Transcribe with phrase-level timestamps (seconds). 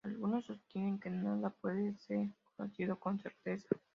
[0.03, 3.67] Algunos sostienen que nada puede ser conocido con certeza".